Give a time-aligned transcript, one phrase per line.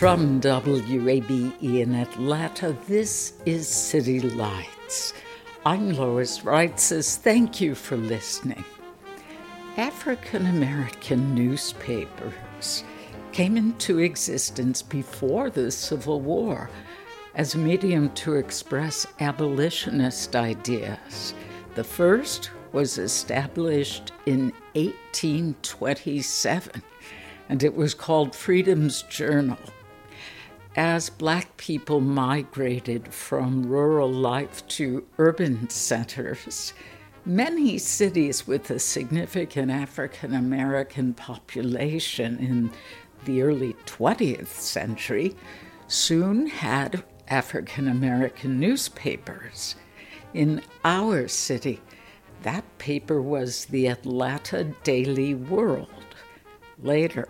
[0.00, 5.12] From WABE in Atlanta, this is City Lights.
[5.66, 7.18] I'm Lois Reitzes.
[7.18, 8.64] Thank you for listening.
[9.76, 12.82] African American newspapers
[13.32, 16.70] came into existence before the Civil War
[17.34, 21.34] as a medium to express abolitionist ideas.
[21.74, 26.82] The first was established in 1827,
[27.50, 29.58] and it was called Freedom's Journal
[30.76, 36.72] as black people migrated from rural life to urban centers,
[37.24, 42.70] many cities with a significant African American population in
[43.24, 45.34] the early 20th century
[45.88, 49.74] soon had African American newspapers.
[50.34, 51.80] In our city,
[52.42, 55.88] that paper was the Atlanta Daily World.
[56.82, 57.28] Later,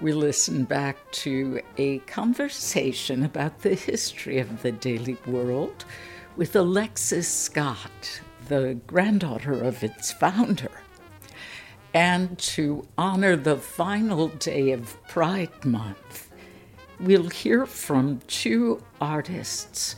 [0.00, 5.84] we listen back to a conversation about the history of the Daily World
[6.36, 10.70] with Alexis Scott, the granddaughter of its founder.
[11.92, 16.30] And to honor the final day of Pride Month,
[16.98, 19.96] we'll hear from two artists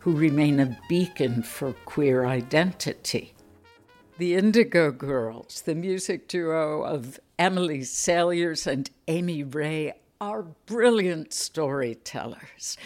[0.00, 3.34] who remain a beacon for queer identity.
[4.18, 12.76] The Indigo Girls, the music duo of Emily Saliers and Amy Ray are brilliant storytellers,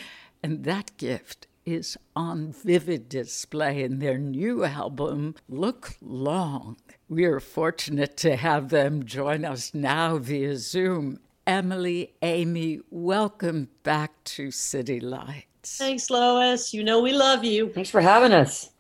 [0.42, 6.78] and that gift is on vivid display in their new album, Look Long.
[7.10, 11.20] We are fortunate to have them join us now via Zoom.
[11.46, 15.76] Emily, Amy, welcome back to City Lights.
[15.76, 16.72] Thanks, Lois.
[16.72, 17.70] You know we love you.
[17.74, 18.70] Thanks for having us.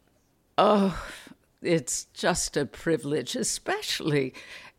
[0.56, 0.98] Oh,
[1.60, 4.32] it's just a privilege, especially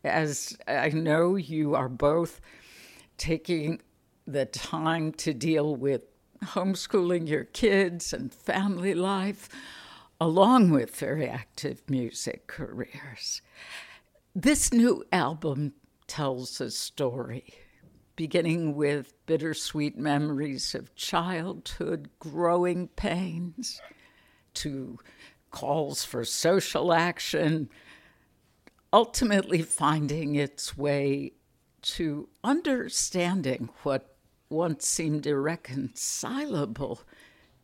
[0.04, 2.40] as I know you are both
[3.16, 3.80] taking
[4.26, 6.02] the time to deal with
[6.42, 9.48] homeschooling your kids and family life,
[10.20, 13.42] along with very active music careers.
[14.34, 15.74] This new album
[16.06, 17.54] tells a story,
[18.16, 23.80] beginning with bittersweet memories of childhood, growing pains,
[24.54, 24.98] to
[25.50, 27.68] calls for social action
[28.92, 31.32] ultimately finding its way
[31.82, 34.16] to understanding what
[34.48, 37.00] once seemed irreconcilable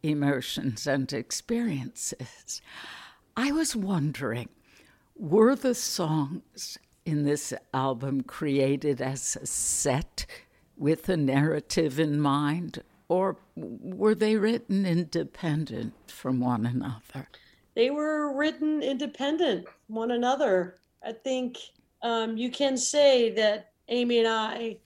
[0.02, 2.60] emotions and experiences.
[3.36, 4.48] I was wondering
[5.18, 10.26] were the songs in this album created as a set
[10.76, 17.28] with a narrative in mind, or were they written independent from one another?
[17.74, 20.78] They were written independent from one another.
[21.06, 21.58] I think
[22.02, 24.78] um, you can say that Amy and I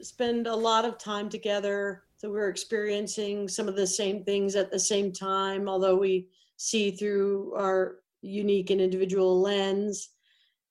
[0.00, 2.02] spend a lot of time together.
[2.16, 6.90] So we're experiencing some of the same things at the same time, although we see
[6.90, 10.10] through our unique and individual lens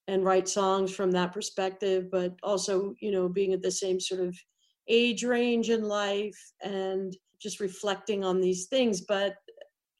[0.09, 4.19] and write songs from that perspective, but also, you know, being at the same sort
[4.19, 4.37] of
[4.89, 8.99] age range in life and just reflecting on these things.
[8.99, 9.35] But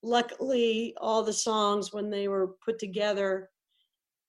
[0.01, 3.49] luckily, all the songs, when they were put together,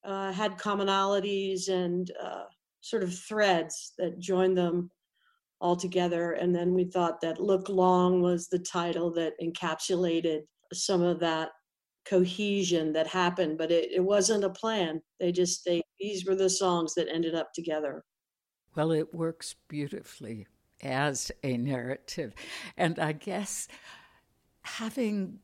[0.05, 2.45] uh, had commonalities and uh,
[2.81, 4.91] sort of threads that joined them
[5.61, 6.33] all together.
[6.33, 10.41] And then we thought that Look Long was the title that encapsulated
[10.73, 11.51] some of that
[12.05, 15.01] cohesion that happened, but it, it wasn't a plan.
[15.19, 18.05] They just, they, these were the songs that ended up together.
[18.75, 20.47] Well, it works beautifully
[20.83, 22.35] as a narrative.
[22.77, 23.69] And I guess
[24.63, 25.39] having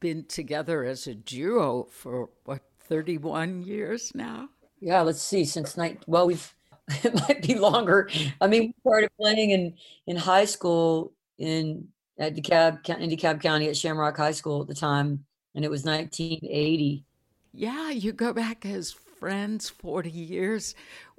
[0.00, 4.48] been together as a duo for what 31 years now?
[4.80, 5.44] Yeah, let's see.
[5.44, 6.54] Since night, well, we've
[7.04, 8.08] it might be longer.
[8.40, 9.74] I mean, we started playing in
[10.06, 11.88] in high school in
[12.18, 15.24] at DeKalb, in DeKalb County at Shamrock High School at the time,
[15.54, 17.04] and it was 1980.
[17.52, 20.74] Yeah, you go back as friends 40 years.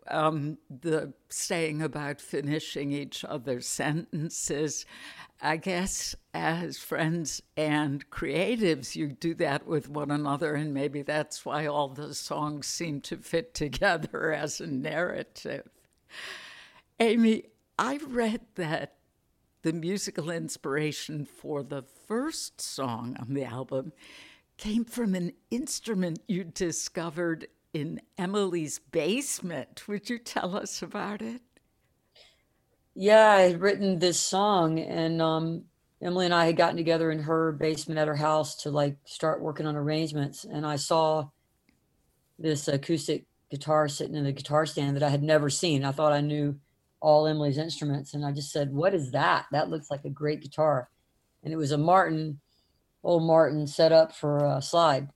[0.09, 4.85] Um, the saying about finishing each other's sentences.
[5.41, 11.45] I guess as friends and creatives, you do that with one another, and maybe that's
[11.45, 15.69] why all the songs seem to fit together as a narrative.
[16.99, 17.43] Amy,
[17.77, 18.95] I read that
[19.61, 23.93] the musical inspiration for the first song on the album
[24.57, 29.87] came from an instrument you discovered in Emily's basement.
[29.87, 31.41] Would you tell us about it?
[32.95, 35.63] Yeah, I had written this song, and um,
[36.01, 39.41] Emily and I had gotten together in her basement at her house to like start
[39.41, 40.43] working on arrangements.
[40.43, 41.29] And I saw
[42.37, 45.83] this acoustic guitar sitting in the guitar stand that I had never seen.
[45.83, 46.59] I thought I knew
[47.01, 49.45] all Emily's instruments, and I just said, "What is that?
[49.51, 50.89] That looks like a great guitar."
[51.43, 52.41] And it was a Martin,
[53.03, 55.09] old Martin, set up for a slide,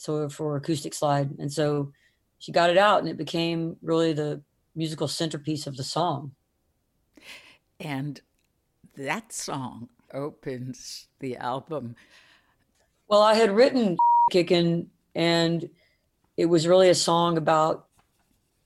[0.00, 1.30] so for acoustic slide.
[1.38, 1.92] And so
[2.38, 4.40] she got it out, and it became really the
[4.74, 6.32] musical centerpiece of the song.
[7.78, 8.18] And
[8.96, 11.96] that song opens the album.
[13.08, 13.98] Well, I had written
[14.32, 15.68] Kickin', and
[16.38, 17.86] it was really a song about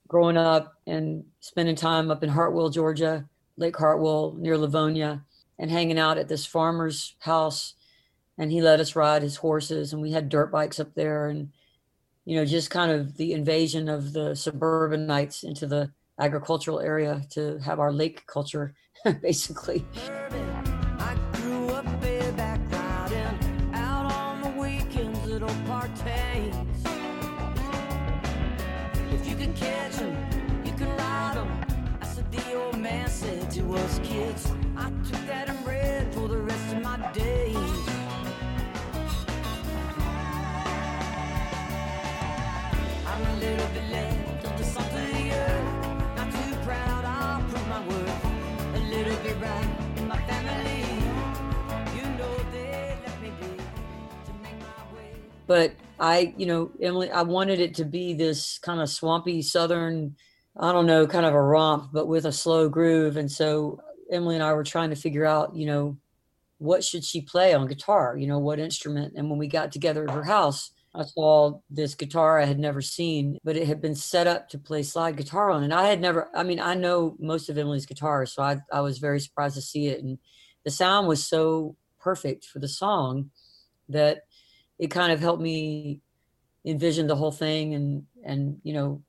[0.06, 5.24] growing up and spending time up in Hartwell, Georgia, Lake Hartwell near Lavonia,
[5.58, 7.74] and hanging out at this farmer's house.
[8.36, 11.50] And he let us ride his horses, and we had dirt bikes up there, and
[12.24, 17.58] you know, just kind of the invasion of the suburbanites into the agricultural area to
[17.58, 18.74] have our lake culture
[19.22, 19.84] basically.
[55.46, 60.16] But I, you know, Emily, I wanted it to be this kind of swampy southern,
[60.58, 63.16] I don't know, kind of a romp, but with a slow groove.
[63.16, 63.80] And so
[64.10, 65.96] Emily and I were trying to figure out, you know,
[66.58, 68.16] what should she play on guitar?
[68.16, 69.14] You know, what instrument?
[69.16, 72.80] And when we got together at her house, I saw this guitar I had never
[72.80, 75.64] seen, but it had been set up to play slide guitar on.
[75.64, 78.80] And I had never, I mean, I know most of Emily's guitars, so I, I
[78.80, 80.02] was very surprised to see it.
[80.02, 80.18] And
[80.64, 83.30] the sound was so perfect for the song
[83.88, 84.22] that
[84.78, 86.00] it kind of helped me
[86.64, 89.02] envision the whole thing and and you know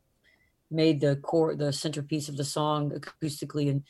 [0.69, 3.83] made the core the centerpiece of the song acoustically and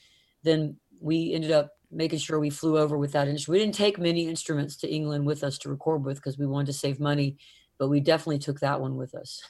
[0.44, 3.60] then we ended up making sure we flew over with that instrument.
[3.60, 6.68] We didn't take many instruments to England with us to record with because we wanted
[6.68, 7.38] to save money,
[7.78, 9.42] but we definitely took that one with us.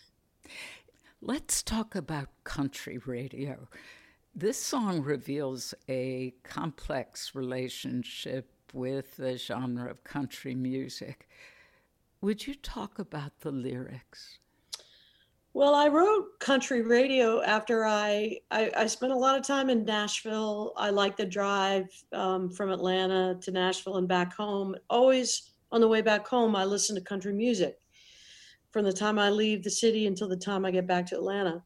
[1.22, 3.68] Let's talk about country radio.
[4.36, 11.27] This song reveals a complex relationship with the genre of country music.
[12.25, 14.39] Would you talk about the lyrics?
[15.54, 19.86] Well, I wrote country radio after I, I, I spent a lot of time in
[19.86, 20.74] Nashville.
[20.75, 24.75] I like the drive um, from Atlanta to Nashville and back home.
[24.89, 27.77] Always on the way back home, I listen to country music
[28.72, 31.63] from the time I leave the city until the time I get back to Atlanta.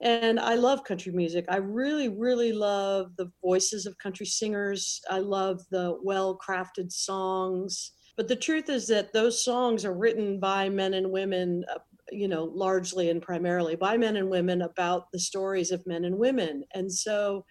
[0.00, 1.44] And I love country music.
[1.50, 5.02] I really, really love the voices of country singers.
[5.10, 7.92] I love the well crafted songs.
[8.18, 11.78] But the truth is that those songs are written by men and women, uh,
[12.10, 16.18] you know, largely and primarily by men and women about the stories of men and
[16.18, 16.64] women.
[16.74, 17.44] And so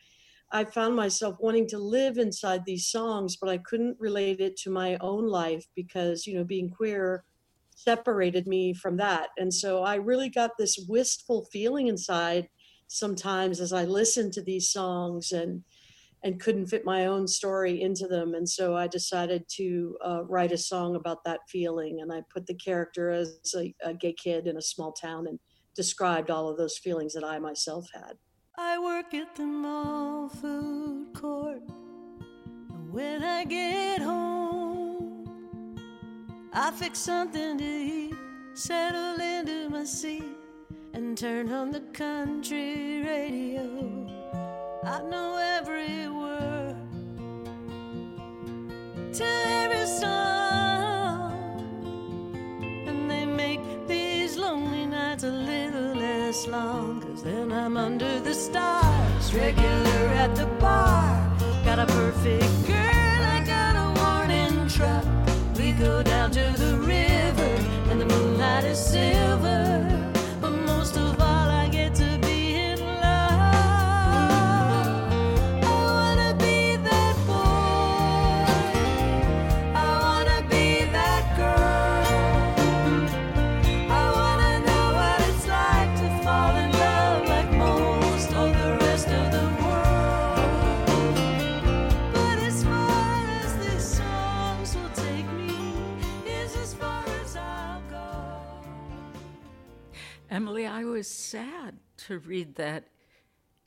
[0.51, 4.69] I found myself wanting to live inside these songs, but I couldn't relate it to
[4.69, 7.23] my own life because, you know, being queer
[7.73, 9.29] separated me from that.
[9.37, 12.49] And so I really got this wistful feeling inside
[12.87, 15.63] sometimes as I listened to these songs and
[16.23, 18.33] and couldn't fit my own story into them.
[18.33, 21.99] And so I decided to uh, write a song about that feeling.
[22.01, 25.39] And I put the character as a, a, gay kid in a small town and
[25.75, 28.17] described all of those feelings that I myself had.
[28.57, 31.61] I work at the mall food court.
[32.89, 35.77] When I get home,
[36.51, 38.15] I fix something to eat,
[38.55, 40.23] settle into my seat,
[40.93, 43.96] and turn on the country radio.
[44.89, 46.77] I know every word
[49.15, 49.25] to
[49.61, 51.33] every song,
[52.87, 58.33] and they make these lonely nights a little less long, cause then I'm under the
[58.33, 61.37] stars, regular at the bar.
[61.65, 65.03] Got a perfect girl, I got a warning truck.
[65.57, 67.51] We go down to the river,
[67.91, 69.96] and the moonlight is silver.
[101.37, 102.85] Sad to read that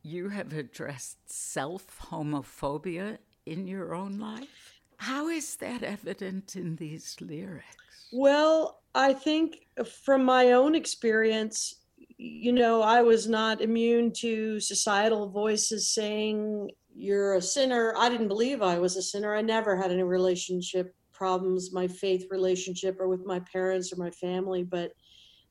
[0.02, 4.80] you have addressed self homophobia in your own life.
[4.96, 8.08] How is that evident in these lyrics?
[8.12, 9.66] Well, I think
[10.04, 11.76] from my own experience,
[12.18, 17.94] you know, I was not immune to societal voices saying you're a sinner.
[17.96, 19.34] I didn't believe I was a sinner.
[19.34, 24.10] I never had any relationship problems, my faith relationship or with my parents or my
[24.10, 24.92] family, but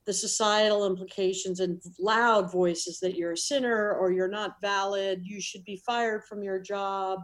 [0.10, 5.40] the societal implications and loud voices that you're a sinner or you're not valid, you
[5.40, 7.20] should be fired from your job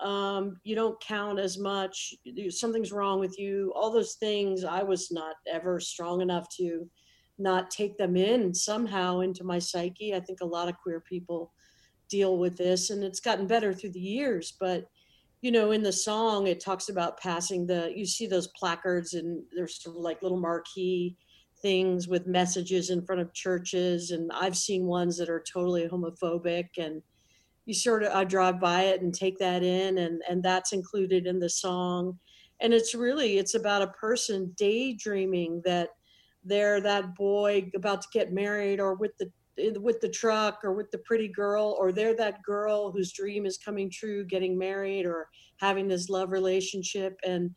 [0.00, 2.14] um, you don't count as much,
[2.50, 4.64] something's wrong with you, all those things.
[4.64, 6.88] I was not ever strong enough to
[7.38, 10.14] not take them in somehow into my psyche.
[10.14, 11.52] I think a lot of queer people
[12.10, 14.54] deal with this, and it's gotten better through the years.
[14.58, 14.84] But,
[15.42, 19.42] you know, in the song, it talks about passing the, you see those placards, and
[19.54, 21.16] there's sort of like little marquee
[21.64, 24.10] things with messages in front of churches.
[24.10, 27.02] And I've seen ones that are totally homophobic and
[27.64, 31.26] you sort of I drive by it and take that in and and that's included
[31.26, 32.18] in the song
[32.60, 35.88] and it's really it's about a person daydreaming that
[36.44, 39.30] they're that boy about to get married or with the
[39.80, 43.56] with the truck or with the pretty girl or they're that girl whose dream is
[43.56, 47.50] coming true getting married or having this love relationship and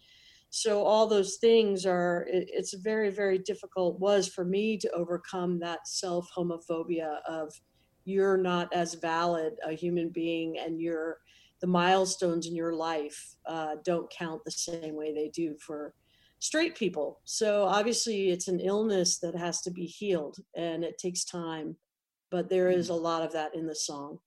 [0.50, 5.60] so all those things are it, it's very very difficult was for me to overcome
[5.60, 7.52] that self homophobia of
[8.06, 11.18] you're not as valid a human being and your
[11.60, 15.94] the milestones in your life uh, don't count the same way they do for
[16.40, 17.20] straight people.
[17.26, 21.76] So obviously it's an illness that has to be healed and it takes time
[22.30, 24.20] but there is a lot of that in the song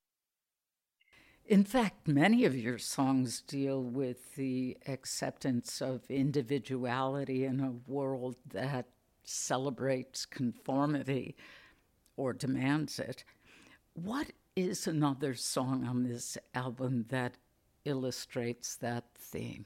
[1.50, 8.37] In fact, many of your songs deal with the acceptance of individuality in a world
[8.52, 8.87] that
[9.25, 11.35] celebrates conformity
[12.16, 13.25] or demands it.
[13.95, 17.35] What is another song on this album that
[17.85, 19.64] illustrates that theme?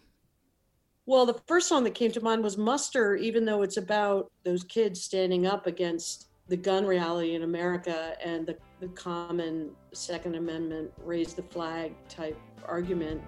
[1.04, 4.64] Well, the first song that came to mind was Muster, even though it's about those
[4.64, 10.92] kids standing up against the gun reality in America and the, the common Second Amendment
[10.98, 13.22] raise the flag type argument.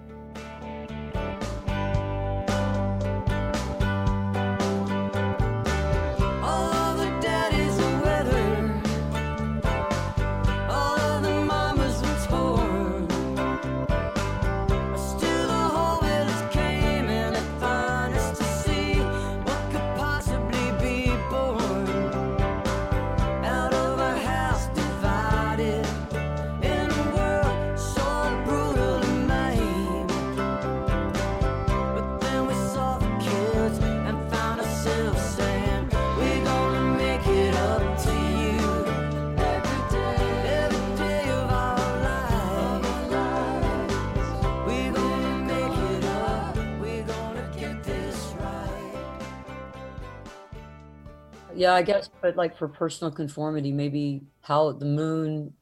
[51.67, 55.53] Yeah, I guess, but like for personal conformity, maybe how the moon,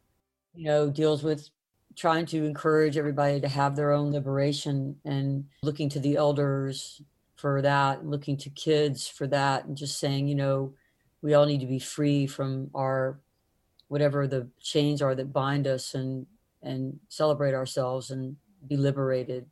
[0.54, 1.48] you know, deals with
[1.96, 7.00] trying to encourage everybody to have their own liberation and looking to the elders
[7.36, 10.74] for that, looking to kids for that, and just saying, you know,
[11.22, 13.18] we all need to be free from our
[13.88, 16.26] whatever the chains are that bind us and
[16.62, 18.36] and celebrate ourselves and
[18.68, 19.46] be liberated.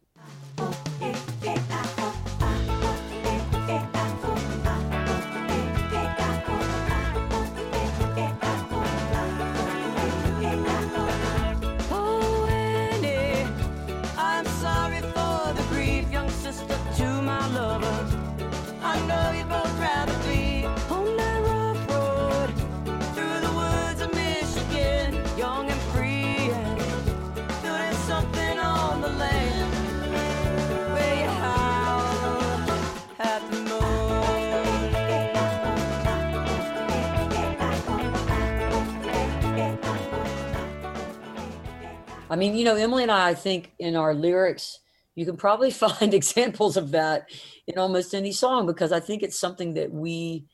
[42.32, 44.80] I mean, you know, Emily and I, I think in our lyrics,
[45.14, 47.28] you can probably find examples of that
[47.66, 50.46] in almost any song because I think it's something that we,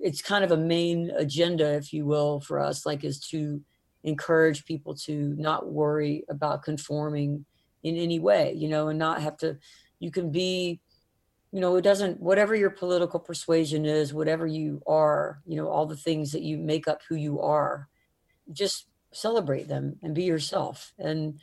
[0.00, 3.60] it's kind of a main agenda, if you will, for us, like is to
[4.04, 7.44] encourage people to not worry about conforming
[7.82, 9.58] in any way, you know, and not have to,
[9.98, 10.78] you can be,
[11.50, 15.86] you know, it doesn't, whatever your political persuasion is, whatever you are, you know, all
[15.86, 17.88] the things that you make up who you are,
[18.52, 21.38] just celebrate them and be yourself and,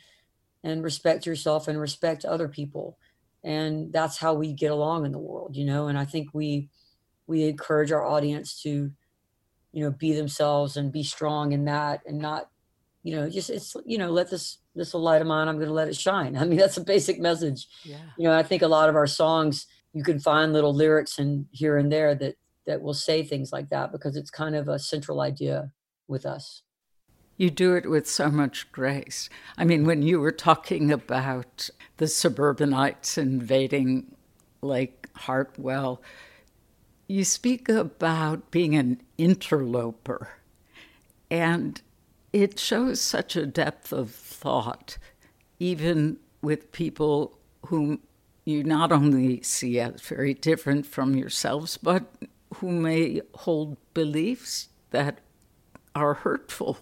[0.62, 2.98] and respect yourself and respect other people.
[3.44, 6.68] And that's how we get along in the world, you know, and I think we,
[7.26, 8.90] we encourage our audience to,
[9.72, 12.48] you know, be themselves and be strong in that and not,
[13.02, 15.48] you know, just it's, you know, let this this will light of mine.
[15.48, 16.36] I'm going to let it shine.
[16.38, 17.66] I mean, that's a basic message.
[17.84, 17.98] Yeah.
[18.18, 21.46] You know, I think a lot of our songs, you can find little lyrics and
[21.50, 24.78] here and there that that will say things like that because it's kind of a
[24.78, 25.70] central idea
[26.08, 26.62] with us.
[27.36, 29.28] You do it with so much grace.
[29.58, 34.14] I mean, when you were talking about the suburbanites invading
[34.62, 36.00] Lake Hartwell,
[37.08, 40.30] you speak about being an interloper.
[41.30, 41.80] And
[42.32, 44.96] it shows such a depth of thought,
[45.58, 48.00] even with people whom
[48.44, 52.04] you not only see as very different from yourselves, but
[52.54, 55.18] who may hold beliefs that
[55.94, 56.78] are hurtful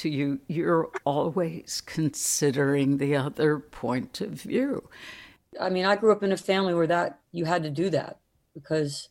[0.00, 0.40] to you.
[0.48, 4.88] You're always considering the other point of view.
[5.60, 8.18] I mean, I grew up in a family where that you had to do that
[8.54, 9.08] because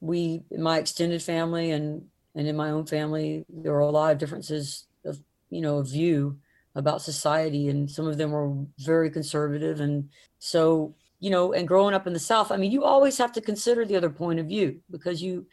[0.00, 4.12] we, in my extended family and and in my own family, there were a lot
[4.12, 5.20] of differences of
[5.50, 6.38] you know a view
[6.74, 10.08] about society and some of them were very conservative and
[10.38, 13.42] so you know and growing up in the south i mean you always have to
[13.42, 15.46] consider the other point of view because you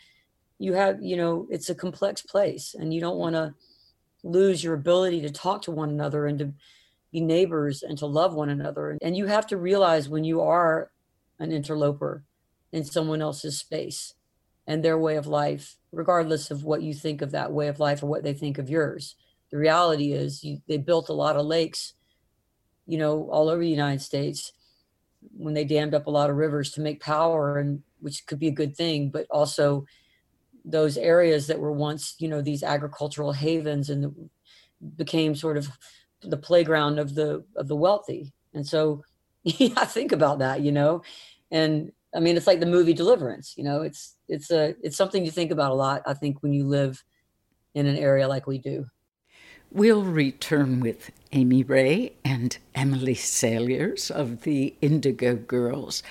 [0.59, 3.53] you have you know it's a complex place and you don't want to
[4.23, 6.53] lose your ability to talk to one another and to
[7.11, 8.97] be neighbors and to love one another.
[9.01, 10.91] And you have to realize when you are
[11.39, 12.23] an interloper
[12.71, 14.13] in someone else's space
[14.67, 18.03] and their way of life regardless of what you think of that way of life
[18.03, 19.15] or what they think of yours.
[19.51, 21.93] The reality is you, they built a lot of lakes,
[22.85, 24.51] you know, all over the United States
[25.35, 28.47] when they dammed up a lot of rivers to make power and which could be
[28.47, 29.85] a good thing, but also
[30.71, 34.29] those areas that were once, you know, these agricultural havens and
[34.95, 35.69] became sort of
[36.21, 38.33] the playground of the of the wealthy.
[38.53, 39.03] And so
[39.43, 41.01] yeah, I think about that, you know.
[41.51, 45.23] And I mean, it's like the movie Deliverance, you know, it's it's a it's something
[45.25, 47.03] you think about a lot, I think, when you live
[47.73, 48.85] in an area like we do.
[49.71, 56.01] We'll return with Amy Ray and Emily Saliers of the Indigo Girls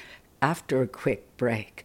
[0.41, 1.85] after a quick break.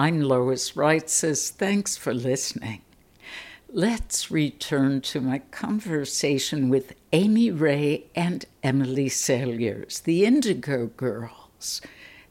[0.00, 2.82] I'm Lois Reitzes thanks for listening.
[3.68, 11.80] Let's return to my conversation with Amy Ray and Emily Saliers, the Indigo Girls.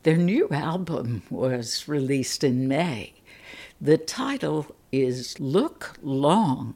[0.04, 3.16] Their new album was released in May.
[3.82, 6.76] The title is Look Long,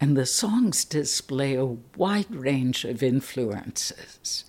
[0.00, 1.64] and the songs display a
[1.96, 4.44] wide range of influences.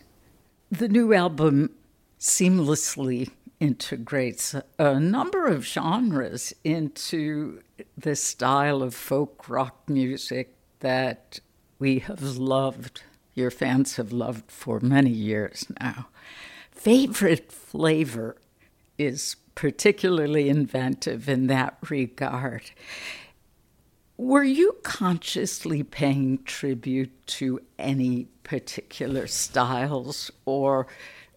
[0.70, 1.72] The new album
[2.20, 7.62] seamlessly integrates a number of genres into
[7.98, 11.40] the style of folk rock music that
[11.80, 16.08] we have loved, your fans have loved for many years now.
[16.72, 18.38] Favorite flavor
[18.98, 22.72] is particularly inventive in that regard.
[24.18, 30.88] Were you consciously paying tribute to any particular styles, or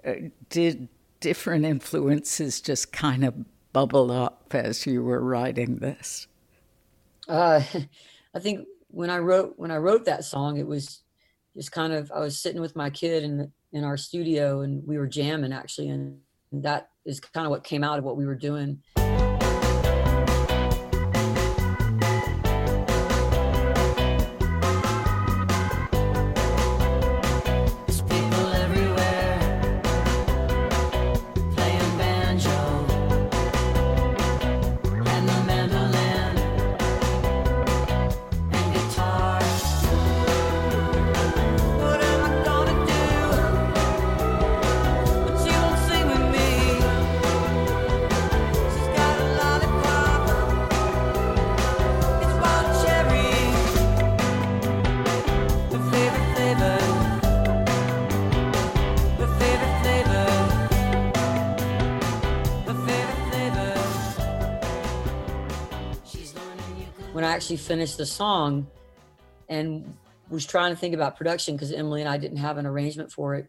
[0.07, 0.13] uh,
[0.49, 0.89] did
[1.21, 3.35] different influences just kind of
[3.73, 6.27] bubble up as you were writing this?
[7.29, 7.63] Uh,
[8.35, 11.03] I think when I wrote when I wrote that song, it was
[11.57, 14.99] just kind of I was sitting with my kid in in our studio and we
[14.99, 16.19] were jamming actually and
[16.53, 18.83] that is kind of what came out of what we were doing
[67.41, 68.67] actually finished the song
[69.49, 69.95] and
[70.29, 73.35] was trying to think about production because Emily and I didn't have an arrangement for
[73.35, 73.49] it.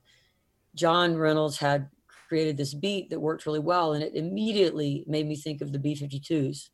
[0.76, 1.90] John Reynolds had
[2.30, 5.78] created this beat that worked really well, and it immediately made me think of the
[5.78, 6.70] B 52s.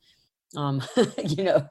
[0.56, 0.84] Um,
[1.26, 1.68] you know,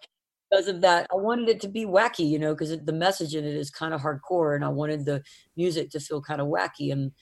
[0.51, 3.45] because of that, I wanted it to be wacky, you know, because the message in
[3.45, 5.23] it is kind of hardcore, and I wanted the
[5.57, 7.13] music to feel kind of wacky and,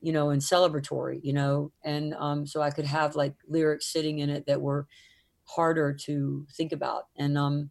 [0.00, 4.18] you know, and celebratory, you know, and um, so I could have like lyrics sitting
[4.18, 4.88] in it that were
[5.48, 7.04] harder to think about.
[7.16, 7.70] And um,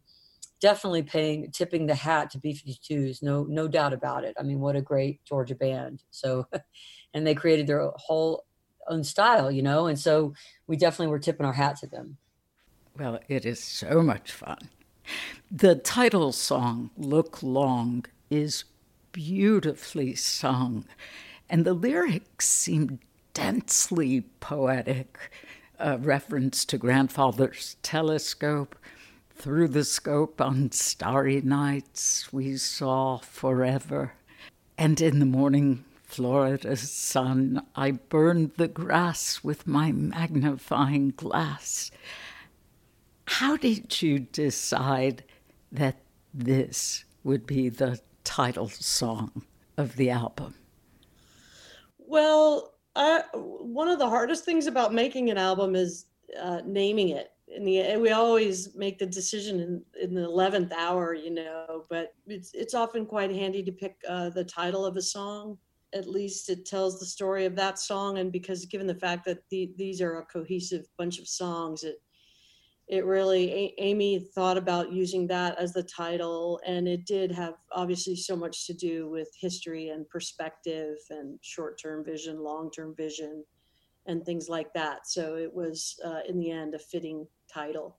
[0.60, 4.34] definitely paying tipping the hat to B52s, no no doubt about it.
[4.38, 6.02] I mean, what a great Georgia band.
[6.10, 6.46] So,
[7.14, 8.44] and they created their whole
[8.88, 10.34] own style, you know, and so
[10.66, 12.16] we definitely were tipping our hat to them.
[12.98, 14.70] Well, it is so much fun.
[15.50, 18.64] The title song, Look Long, is
[19.12, 20.84] beautifully sung,
[21.48, 22.98] and the lyrics seem
[23.34, 25.30] densely poetic
[25.78, 28.76] a reference to grandfather's telescope.
[29.30, 34.14] Through the scope on starry nights we saw forever.
[34.76, 41.90] And in the morning, Florida's sun, I burned the grass with my magnifying glass.
[43.26, 45.22] How did you decide
[45.70, 45.96] that
[46.32, 49.42] this would be the title song
[49.76, 50.54] of the album?
[51.98, 56.06] Well, uh, one of the hardest things about making an album is
[56.38, 57.32] uh, naming it.
[57.46, 61.84] The we always make the decision in, in the eleventh hour, you know.
[61.88, 65.56] But it's it's often quite handy to pick uh, the title of a song.
[65.94, 69.48] At least it tells the story of that song, and because given the fact that
[69.48, 72.02] the, these are a cohesive bunch of songs, it
[72.88, 77.54] it really a- amy thought about using that as the title and it did have
[77.72, 83.44] obviously so much to do with history and perspective and short-term vision long-term vision
[84.06, 85.06] and things like that.
[85.06, 87.98] So it was uh, in the end a fitting title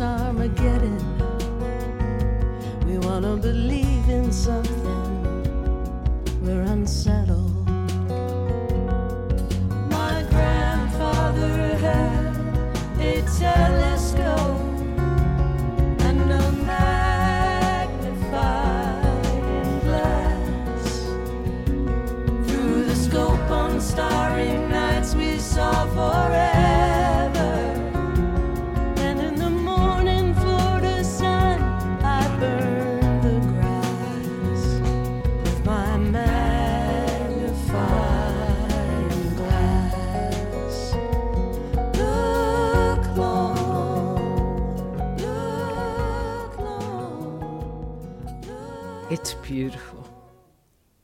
[0.00, 0.99] Armageddon.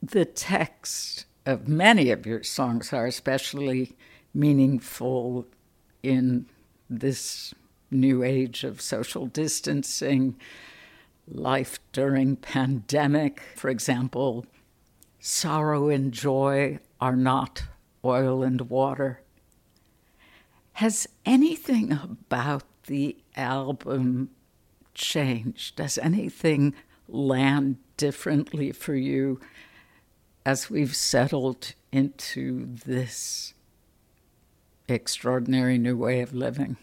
[0.01, 3.97] The text of many of your songs are especially
[4.33, 5.45] meaningful
[6.01, 6.45] in
[6.89, 7.53] this
[7.91, 10.37] new age of social distancing,
[11.27, 13.41] life during pandemic.
[13.55, 14.45] For example,
[15.19, 17.63] sorrow and joy are not
[18.05, 19.23] oil and water.
[20.73, 24.29] Has anything about the album
[24.93, 25.75] changed?
[25.75, 26.75] Does anything
[27.09, 29.39] land differently for you
[30.45, 33.53] as we've settled into this
[34.87, 36.77] extraordinary new way of living?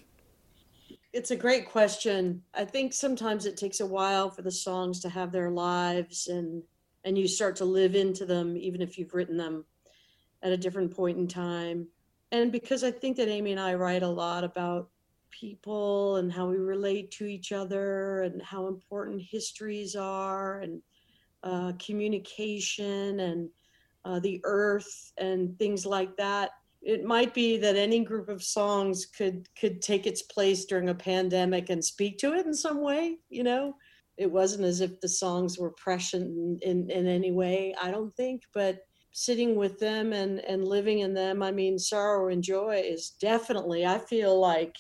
[1.13, 2.43] It's a great question.
[2.53, 6.63] I think sometimes it takes a while for the songs to have their lives and
[7.07, 9.65] and you start to live into them even if you've written them
[10.43, 11.87] at a different point in time.
[12.33, 14.89] And because I think that Amy and I write a lot about
[15.31, 20.81] people and how we relate to each other and how important histories are and
[21.45, 23.49] uh, communication and
[24.05, 26.51] uh, the earth and things like that.
[26.83, 30.95] It might be that any group of songs could could take its place during a
[30.95, 33.77] pandemic and speak to it in some way you know?
[34.17, 38.15] It wasn't as if the songs were prescient in, in, in any way i don't
[38.15, 38.79] think but
[39.13, 43.85] sitting with them and and living in them i mean sorrow and joy is definitely
[43.87, 44.77] i feel like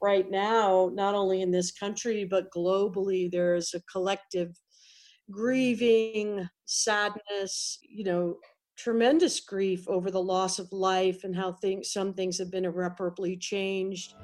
[0.00, 4.56] right now not only in this country but globally there's a collective
[5.28, 5.34] Mm.
[5.34, 8.36] grieving sadness you know
[8.78, 13.36] tremendous grief over the loss of life and how things some things have been irreparably
[13.36, 14.14] changed.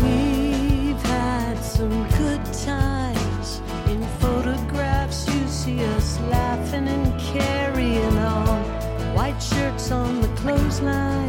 [0.00, 3.60] We've had some good times.
[3.88, 9.14] In photographs, you see us laughing and carrying on.
[9.16, 11.27] White shirts on the clotheslines.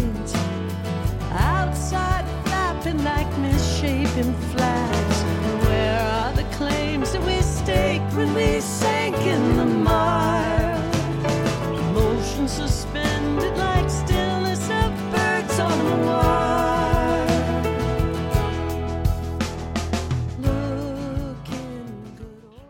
[4.19, 5.23] Misshapen flags.
[5.65, 7.39] Where are the claims that we
[8.15, 10.75] when we sank in the mire?
[12.47, 17.27] Suspended like stillness of birds on wire.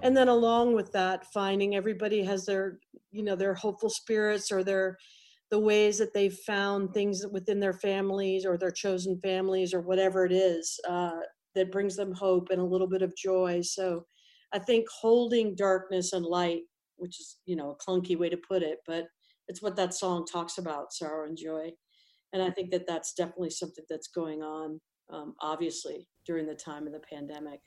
[0.01, 2.79] And then along with that finding everybody has their
[3.11, 4.97] you know their hopeful spirits or their
[5.49, 10.25] the ways that they've found things within their families or their chosen families or whatever
[10.25, 11.21] it is uh,
[11.55, 14.05] that brings them hope and a little bit of joy so
[14.53, 16.61] i think holding darkness and light
[16.97, 19.05] which is you know a clunky way to put it but
[19.47, 21.69] it's what that song talks about sorrow and joy
[22.33, 24.79] and i think that that's definitely something that's going on
[25.11, 27.61] um, obviously during the time of the pandemic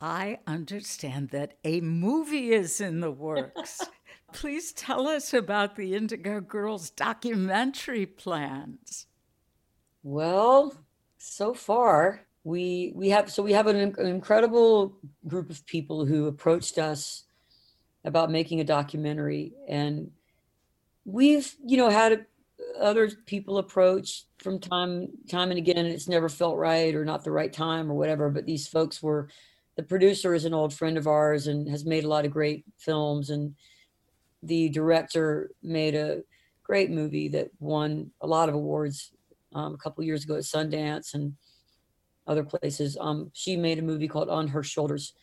[0.00, 3.82] I understand that a movie is in the works.
[4.32, 9.06] Please tell us about the Indigo Girls documentary plans.
[10.02, 10.74] Well,
[11.22, 14.96] so far we we have so we have an, an incredible
[15.28, 17.24] group of people who approached us
[18.04, 20.10] about making a documentary, and
[21.04, 22.24] we've you know had
[22.78, 27.22] other people approach from time time and again, and it's never felt right or not
[27.22, 28.30] the right time or whatever.
[28.30, 29.28] But these folks were
[29.76, 32.64] the producer is an old friend of ours and has made a lot of great
[32.78, 33.54] films, and
[34.42, 36.22] the director made a
[36.62, 39.12] great movie that won a lot of awards
[39.54, 41.34] um, a couple years ago at Sundance and
[42.26, 42.96] other places.
[43.00, 45.14] Um, she made a movie called On Her Shoulders,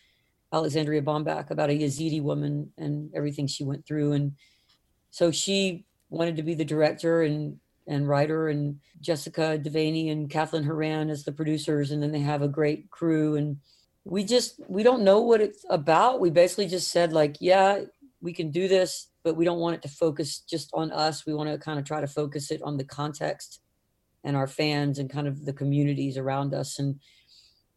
[0.52, 4.14] Alexandria Bombach, about a Yazidi woman and everything she went through.
[4.14, 4.34] And
[5.12, 7.60] so she wanted to be the director and
[7.90, 12.42] and writer, and Jessica Devaney and Kathleen Horan as the producers, and then they have
[12.42, 13.38] a great crew.
[13.38, 13.58] And
[14.04, 16.20] we just we don't know what it's about.
[16.20, 17.84] We basically just said like, yeah,
[18.20, 21.26] we can do this, but we don't want it to focus just on us.
[21.26, 23.62] We want to kind of try to focus it on the context
[24.28, 26.78] and our fans and kind of the communities around us.
[26.78, 27.00] And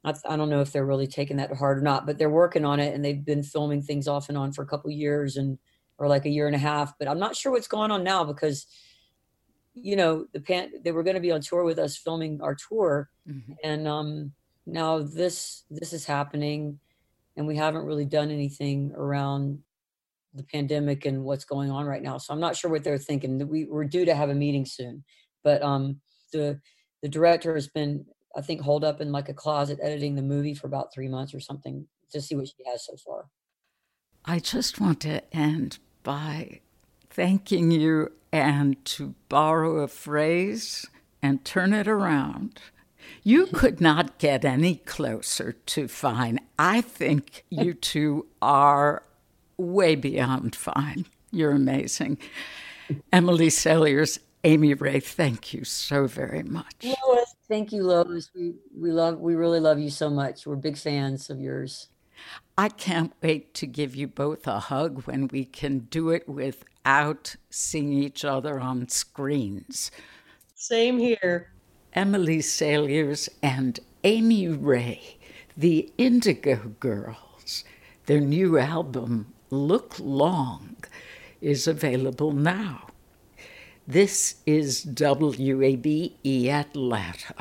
[0.04, 2.64] I, I don't know if they're really taking that hard or not, but they're working
[2.64, 5.58] on it and they've been filming things off and on for a couple years and
[5.96, 6.92] or like a year and a half.
[6.98, 8.66] But I'm not sure what's going on now because
[9.74, 12.56] you know the pan they were going to be on tour with us filming our
[12.56, 13.56] tour Mhm.
[13.62, 14.32] and um
[14.66, 16.80] now this this is happening
[17.36, 19.60] and we haven't really done anything around
[20.34, 23.48] the pandemic and what's going on right now so i'm not sure what they're thinking
[23.48, 25.04] we, we're due to have a meeting soon
[25.44, 26.00] but um
[26.32, 26.60] the
[27.02, 28.04] the director has been
[28.36, 31.34] i think holed up in like a closet editing the movie for about three months
[31.34, 33.26] or something to see what she has so far
[34.24, 36.60] I just want to end by
[37.08, 40.86] thanking you and to borrow a phrase
[41.22, 42.60] and turn it around.
[43.22, 46.38] You could not get any closer to fine.
[46.58, 49.02] I think you two are
[49.56, 51.06] way beyond fine.
[51.32, 52.18] You're amazing.
[53.12, 56.84] Emily Saliers, Amy Ray, thank you so very much.
[57.06, 60.78] lois thank you lois we we love we really love you so much we're big
[60.78, 61.88] fans of yours
[62.56, 67.36] I can't wait to give you both a hug when we can do it without
[67.48, 69.90] seeing each other on screens.
[70.54, 71.52] same here
[71.92, 75.18] Emily Saliers and Amy Ray,
[75.56, 77.64] the Indigo Girls.
[78.06, 80.76] Their new album, Look Long,
[81.40, 82.89] is available now.
[83.90, 86.14] This is WABE
[86.48, 87.34] Atlanta.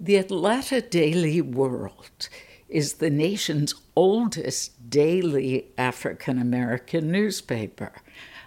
[0.00, 2.30] The Atlanta Daily World
[2.70, 7.92] is the nation's oldest daily African American newspaper.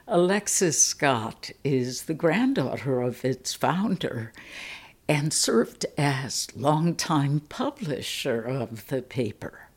[0.08, 4.34] Alexis Scott is the granddaughter of its founder
[5.08, 9.68] and served as longtime publisher of the paper.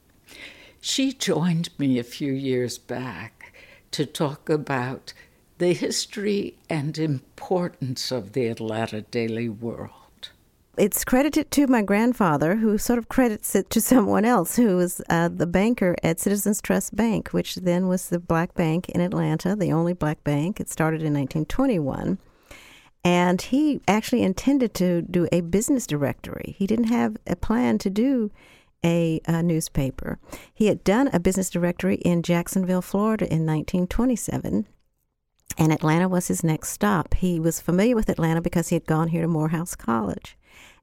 [0.80, 3.52] She joined me a few years back
[3.90, 5.12] to talk about
[5.58, 9.90] the history and importance of the Atlanta Daily World.
[10.76, 15.00] It's credited to my grandfather, who sort of credits it to someone else, who was
[15.08, 19.54] uh, the banker at Citizens Trust Bank, which then was the black bank in Atlanta,
[19.54, 20.58] the only black bank.
[20.58, 22.18] It started in 1921.
[23.06, 26.56] And he actually intended to do a business directory.
[26.58, 28.30] He didn't have a plan to do
[28.82, 30.18] a, a, newspaper.
[30.52, 34.66] He had done a business directory in Jacksonville, Florida in 1927,
[35.56, 37.14] and Atlanta was his next stop.
[37.14, 40.36] He was familiar with Atlanta because he had gone here to Morehouse College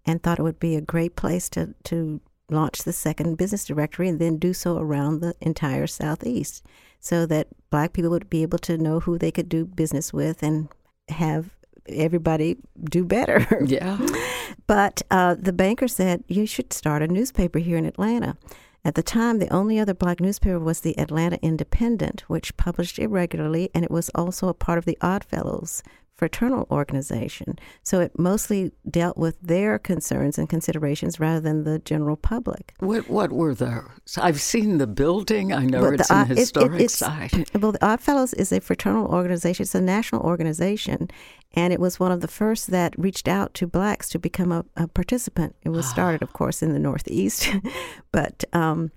[0.06, 4.08] and thought it would be a great place to, to launch the second business directory
[4.08, 6.66] and then do so around the entire Southeast
[7.00, 10.44] so that black people would be able to know who they could do business with
[10.44, 10.70] and
[11.10, 11.50] have
[11.88, 13.46] everybody do better.
[13.66, 13.98] Yeah.
[14.68, 18.38] but uh, the banker said, You should start a newspaper here in Atlanta.
[18.84, 23.70] At the time, the only other black newspaper was the Atlanta Independent, which published irregularly,
[23.76, 25.84] and it was also a part of the Oddfellows
[26.22, 27.58] fraternal organization.
[27.82, 32.76] So it mostly dealt with their concerns and considerations rather than the general public.
[32.78, 34.20] What what were those?
[34.20, 35.52] I've seen the building.
[35.52, 37.50] I know well, it's the, an historic it, it, site.
[37.60, 39.64] Well, the Oddfellows is a fraternal organization.
[39.64, 41.10] It's a national organization,
[41.54, 44.66] and it was one of the first that reached out to blacks to become a,
[44.76, 45.56] a participant.
[45.64, 47.50] It was started, of course, in the Northeast,
[48.12, 48.92] but um,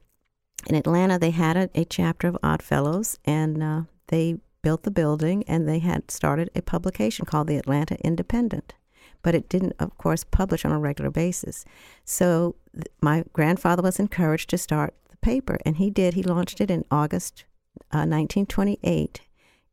[0.67, 5.45] in Atlanta they had a, a, chapter of Oddfellows, and uh, they built the building
[5.47, 8.75] and they had started a publication called the Atlanta Independent.
[9.23, 11.65] But it didn't, of course, publish on a regular basis.
[12.05, 16.15] So th- my grandfather was encouraged to start the paper, and he did.
[16.15, 17.45] He launched it in August
[17.93, 19.21] uh, 1928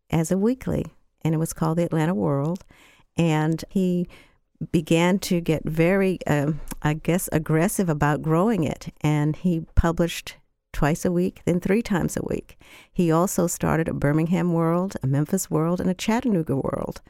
[0.09, 0.85] as a weekly,
[1.23, 2.63] and it was called the Atlanta World.
[3.17, 4.07] And he
[4.71, 8.93] began to get very, uh, I guess, aggressive about growing it.
[9.01, 10.37] And he published
[10.73, 12.57] twice a week, then three times a week.
[12.91, 17.01] He also started a Birmingham World, a Memphis World, and a Chattanooga World.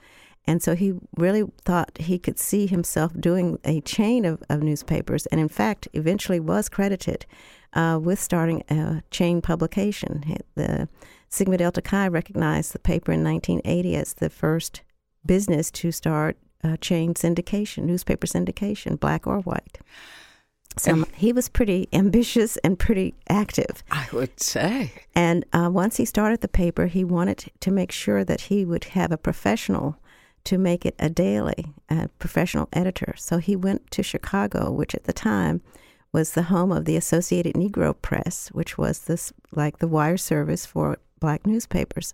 [0.45, 5.27] And so he really thought he could see himself doing a chain of, of newspapers,
[5.27, 7.27] and in fact, eventually was credited
[7.73, 10.23] uh, with starting a chain publication.
[10.55, 10.89] The
[11.31, 14.81] Sigma Delta Chi recognized the paper in 1980 as the first
[15.25, 16.37] business to start
[16.79, 19.79] chain syndication, newspaper syndication, black or white.
[20.77, 23.83] So he was pretty ambitious and pretty active.
[23.91, 24.93] I would say.
[25.13, 28.85] And uh, once he started the paper, he wanted to make sure that he would
[28.85, 29.97] have a professional
[30.45, 33.13] to make it a daily, a professional editor.
[33.17, 35.61] So he went to Chicago, which at the time
[36.13, 40.65] was the home of the Associated Negro Press, which was this like the wire service
[40.65, 42.13] for black newspapers,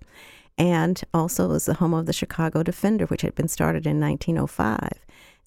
[0.59, 4.89] and also was the home of the Chicago Defender, which had been started in 1905.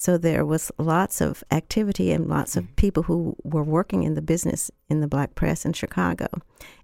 [0.00, 2.76] So there was lots of activity and lots of mm.
[2.76, 6.26] people who were working in the business in the black press in Chicago.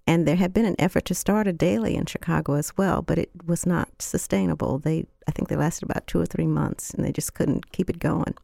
[0.07, 3.17] And there had been an effort to start a daily in Chicago as well, but
[3.19, 4.79] it was not sustainable.
[4.79, 7.89] They I think they lasted about 2 or 3 months and they just couldn't keep
[7.89, 8.35] it going.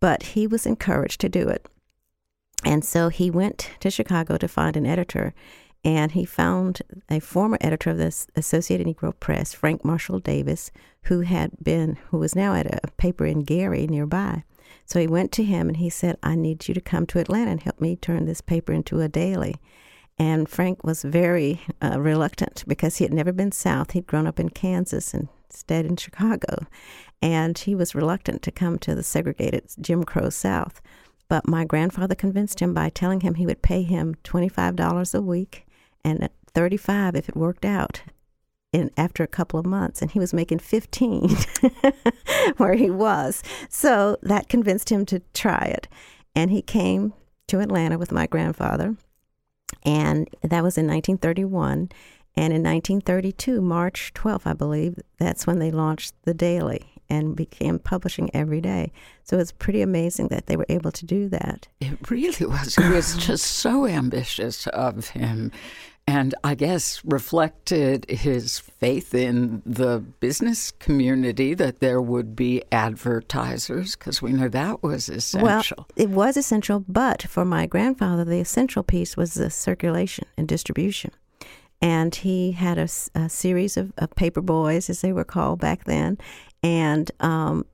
[0.00, 1.66] But he was encouraged to do it.
[2.62, 5.32] And so he went to Chicago to find an editor
[5.84, 10.70] and he found a former editor of the Associated Negro Press, Frank Marshall Davis,
[11.04, 14.44] who had been, who was now at a paper in Gary nearby.
[14.86, 17.50] So he went to him and he said, I need you to come to Atlanta
[17.50, 19.56] and help me turn this paper into a daily.
[20.18, 23.90] And Frank was very uh, reluctant because he had never been south.
[23.90, 26.66] He'd grown up in Kansas and stayed in Chicago.
[27.20, 30.80] And he was reluctant to come to the segregated Jim Crow South.
[31.28, 35.63] But my grandfather convinced him by telling him he would pay him $25 a week
[36.04, 38.02] and at 35 if it worked out
[38.72, 41.36] in after a couple of months and he was making 15
[42.56, 45.88] where he was so that convinced him to try it
[46.34, 47.12] and he came
[47.46, 48.96] to atlanta with my grandfather
[49.84, 51.90] and that was in 1931
[52.36, 57.78] and in 1932 march 12th i believe that's when they launched the daily and began
[57.78, 58.92] publishing every day.
[59.24, 61.68] So it's pretty amazing that they were able to do that.
[61.80, 62.78] It really was.
[62.78, 65.52] It was just so ambitious of him
[66.06, 73.96] and I guess reflected his faith in the business community that there would be advertisers
[73.96, 75.76] because we know that was essential.
[75.78, 80.46] Well, it was essential, but for my grandfather, the essential piece was the circulation and
[80.46, 81.10] distribution.
[81.80, 85.84] And he had a, a series of, of, paper boys, as they were called back
[85.84, 86.18] then,
[86.62, 87.66] and um,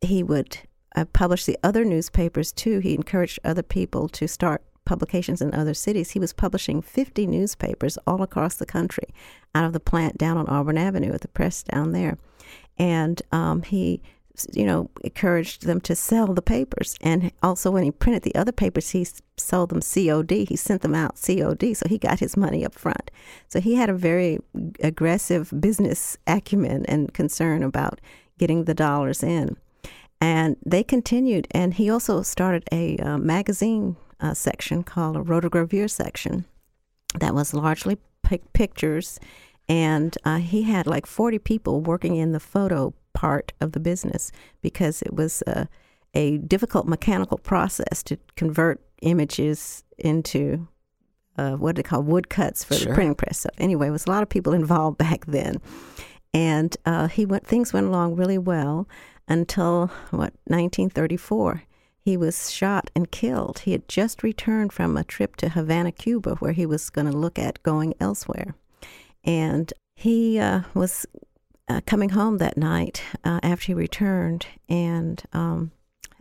[0.00, 0.58] he would
[0.96, 2.78] uh, publish the other newspapers too.
[2.78, 6.10] He encouraged other people to start publications in other cities.
[6.10, 9.08] He was publishing 50 newspapers all across the country
[9.54, 12.18] out of the plant down on Auburn Avenue at the press down there.
[12.78, 14.02] And um, he
[14.52, 16.96] you know, encouraged them to sell the papers.
[17.00, 19.06] And also, when he printed the other papers, he
[19.36, 20.44] sold them COD.
[20.48, 23.10] He sent them out COD, so he got his money up front.
[23.48, 24.40] So he had a very
[24.80, 28.00] aggressive business acumen and concern about
[28.38, 29.56] getting the dollars in.
[30.20, 35.90] And they continued, and he also started a uh, magazine uh, section called a rotogravure
[35.90, 36.44] section
[37.20, 37.98] that was largely
[38.52, 39.20] pictures.
[39.68, 44.32] And uh, he had like 40 people working in the photo part of the business
[44.60, 45.68] because it was a,
[46.14, 50.66] a difficult mechanical process to convert images into
[51.36, 52.88] uh, what they call woodcuts for sure.
[52.88, 53.40] the printing press.
[53.40, 55.60] So anyway, it was a lot of people involved back then,
[56.32, 57.46] and uh, he went.
[57.46, 58.88] Things went along really well
[59.26, 61.62] until what 1934.
[62.04, 63.60] He was shot and killed.
[63.60, 67.16] He had just returned from a trip to Havana, Cuba, where he was going to
[67.16, 68.54] look at going elsewhere,
[69.24, 71.06] and he uh, was
[71.66, 75.70] uh, coming home that night uh, after he returned, and um,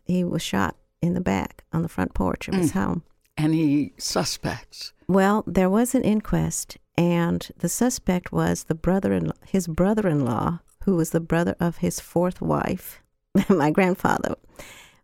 [0.05, 2.75] he was shot in the back on the front porch of his mm.
[2.75, 3.03] home.
[3.37, 4.93] Any suspects?
[5.09, 10.95] Well, there was an inquest, and the suspect was the brother in his brother-in-law, who
[10.95, 13.01] was the brother of his fourth wife.
[13.49, 14.35] My grandfather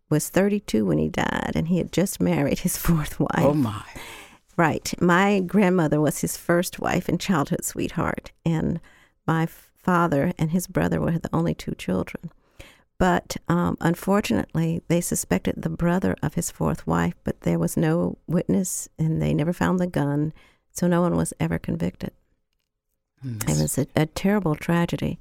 [0.09, 3.29] was 32 when he died, and he had just married his fourth wife.
[3.37, 3.83] Oh my!
[4.57, 4.93] Right.
[4.99, 8.81] My grandmother was his first wife and childhood sweetheart, and
[9.25, 12.31] my father and his brother were the only two children.
[12.97, 18.17] But um, unfortunately, they suspected the brother of his fourth wife, but there was no
[18.27, 20.33] witness and they never found the gun,
[20.73, 22.11] so no one was ever convicted.
[23.47, 25.19] It was a, a, terrible tragedy.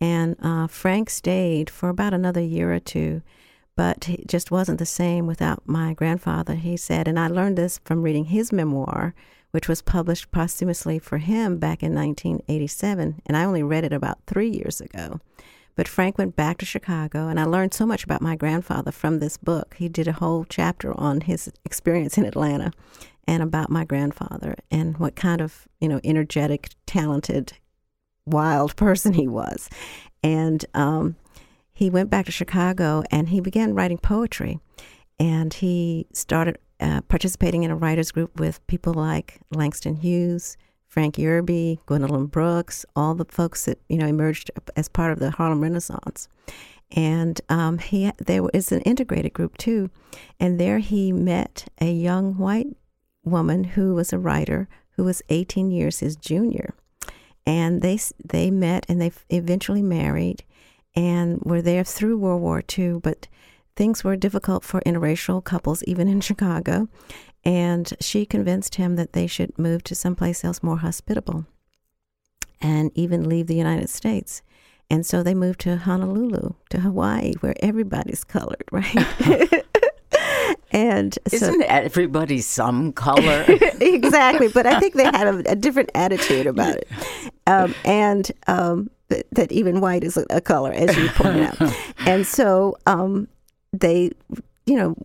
[0.00, 3.22] And uh, Frank stayed for about another year or two,
[3.78, 7.06] but it just wasn't the same without my grandfather, he said.
[7.06, 9.14] And I learned this from reading his memoir,
[9.52, 13.22] which was published posthumously for him back in 1987.
[13.24, 15.20] And I only read it about three years ago.
[15.76, 19.20] But Frank went back to Chicago, and I learned so much about my grandfather from
[19.20, 19.76] this book.
[19.78, 22.72] He did a whole chapter on his experience in Atlanta
[23.28, 27.52] and about my grandfather and what kind of, you know, energetic, talented,
[28.26, 29.70] wild person he was.
[30.24, 31.14] And um,
[31.78, 34.58] he went back to Chicago and he began writing poetry.
[35.20, 40.56] And he started uh, participating in a writers group with people like Langston Hughes,
[40.88, 45.30] Frank Yerby, Gwendolyn Brooks, all the folks that you know emerged as part of the
[45.30, 46.28] Harlem Renaissance.
[46.90, 49.88] And um, he there is an integrated group too,
[50.40, 52.74] and there he met a young white
[53.22, 56.74] woman who was a writer who was 18 years his junior,
[57.46, 60.42] and they they met and they eventually married,
[60.98, 63.28] and were there through World War II, but
[63.76, 66.88] things were difficult for interracial couples, even in Chicago.
[67.44, 71.46] And she convinced him that they should move to someplace else more hospitable
[72.60, 74.42] and even leave the United States.
[74.90, 78.96] And so they moved to Honolulu, to Hawaii, where everybody's colored, right?
[80.72, 83.44] and isn't everybody some color?
[83.80, 86.88] exactly, but I think they had a, a different attitude about it,
[87.46, 91.74] um, and um, that, that, even white is a, a color, as you pointed out.
[92.06, 93.28] and so um,
[93.72, 94.10] they,
[94.66, 94.96] you know,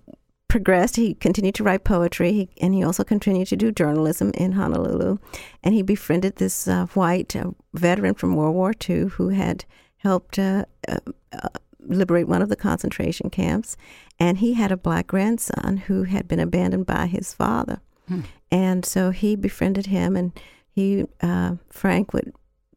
[0.53, 0.97] progressed.
[0.97, 5.17] He continued to write poetry, and he also continued to do journalism in Honolulu.
[5.63, 9.65] And he befriended this uh, white uh, veteran from World War II who had
[9.97, 10.99] helped uh, uh,
[11.31, 11.49] uh,
[11.79, 13.75] liberate one of the concentration camps.
[14.19, 17.79] And he had a black grandson who had been abandoned by his father.
[18.07, 18.21] Hmm.
[18.51, 20.39] And so he befriended him, and
[20.69, 22.31] he, uh, Frank, would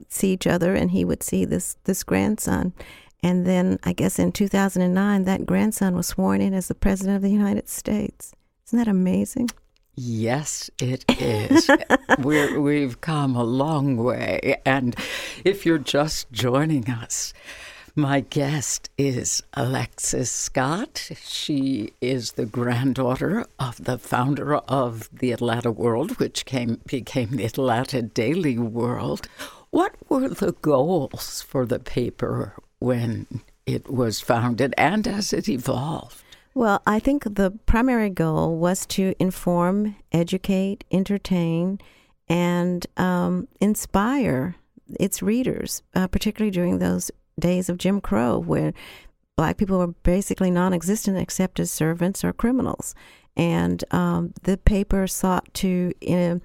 [0.09, 2.72] see each other, and he would see this this grandson.
[3.22, 7.22] And then I guess in 2009, that grandson was sworn in as the President of
[7.22, 8.32] the United States.
[8.66, 9.50] Isn't that amazing?
[9.96, 11.70] Yes, it is.
[12.18, 14.61] We're, we've come a long way.
[14.66, 14.94] And
[15.44, 17.32] if you're just joining us,
[17.94, 21.12] my guest is Alexis Scott.
[21.24, 27.46] She is the granddaughter of the founder of the Atlanta World, which came, became the
[27.46, 29.28] Atlanta Daily World.
[29.70, 33.26] What were the goals for the paper when
[33.66, 36.22] it was founded and as it evolved?
[36.54, 41.78] Well, I think the primary goal was to inform, educate, entertain,
[42.28, 44.56] and um, inspire
[44.98, 48.72] its readers, uh, particularly during those days of Jim Crow, where
[49.36, 52.94] black people were basically non existent except as servants or criminals.
[53.36, 56.36] And um, the paper sought to uh,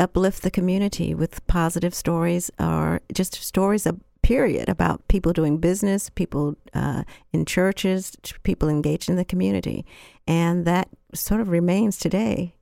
[0.00, 6.10] uplift the community with positive stories or just stories of period about people doing business,
[6.10, 9.84] people uh, in churches, people engaged in the community.
[10.26, 12.54] And that sort of remains today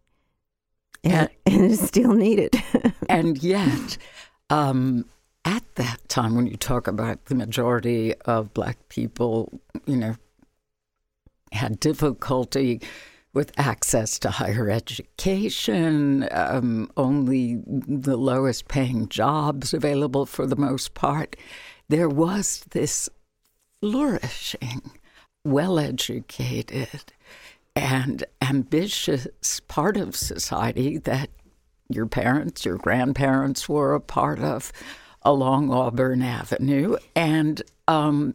[1.04, 2.54] and, and is still needed.
[3.08, 3.98] and yet,
[4.50, 5.04] um,
[5.44, 10.16] at that time, when you talk about the majority of black people, you know,
[11.52, 12.80] had difficulty
[13.38, 20.94] with access to higher education, um, only the lowest paying jobs available for the most
[20.94, 21.36] part,
[21.88, 23.08] there was this
[23.80, 24.90] flourishing,
[25.44, 27.12] well educated,
[27.76, 31.30] and ambitious part of society that
[31.88, 34.72] your parents, your grandparents were a part of
[35.22, 36.96] along Auburn Avenue.
[37.14, 38.34] And um,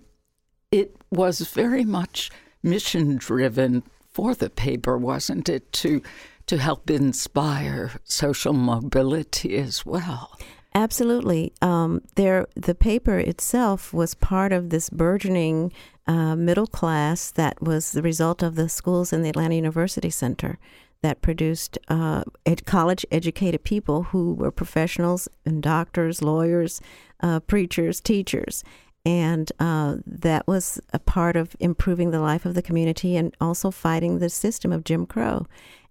[0.72, 2.32] it was very much
[2.64, 3.84] mission driven
[4.14, 5.72] for the paper, wasn't it?
[5.74, 6.02] To
[6.46, 10.38] to help inspire social mobility as well.
[10.76, 11.54] Absolutely.
[11.62, 15.72] Um, there, the paper itself was part of this burgeoning
[16.08, 20.58] uh, middle class that was the result of the schools in the Atlanta University Center
[21.02, 26.82] that produced uh, ed- college educated people who were professionals and doctors, lawyers,
[27.22, 28.64] uh, preachers, teachers.
[29.06, 33.70] And uh, that was a part of improving the life of the community and also
[33.70, 35.46] fighting the system of Jim Crow.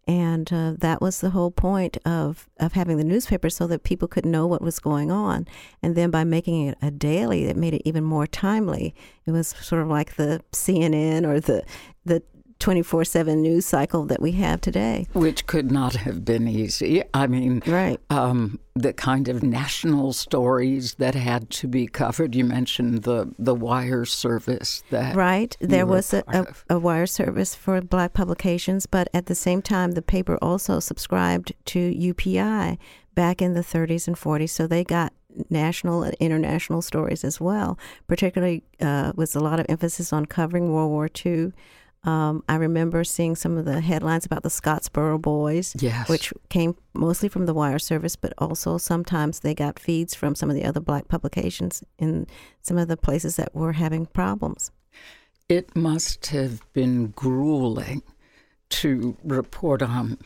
[0.07, 4.09] And uh, that was the whole point of, of having the newspaper so that people
[4.09, 5.47] could know what was going on.
[5.81, 8.95] And then by making it a daily, it made it even more timely.
[9.27, 11.65] It was sort of like the CNN or the,
[12.05, 12.23] the
[12.63, 15.09] 24 7 news cycle that we have today.
[15.15, 17.03] Which could not have been easy.
[17.13, 17.99] I mean, right.
[18.09, 22.37] Um, the kind of national stories that had to be covered.
[22.37, 25.17] You mentioned the, the wire service that.
[25.17, 25.57] Right.
[25.61, 29.93] There was a, a, a, wire service for black publications, but at the same time,
[29.93, 32.79] the paper also subscribed to UPI
[33.17, 34.51] back in the 30s and 40s.
[34.51, 35.13] So they got
[35.51, 40.73] national and international stories as well, particularly uh, with a lot of emphasis on covering
[40.73, 41.53] World War II.
[42.05, 46.09] Um, I remember seeing some of the headlines about the Scottsboro Boys, yes.
[46.09, 50.51] which came mostly from the wire service, but also sometimes they got feeds from some
[50.51, 52.27] of the other black publications in
[52.61, 54.73] some of the places that were having problems.
[55.49, 58.03] It must have been grueling
[58.71, 60.19] to report on